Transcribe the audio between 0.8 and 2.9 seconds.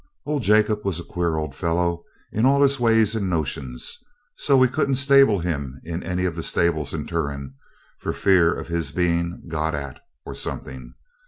was a queer old fellow in all his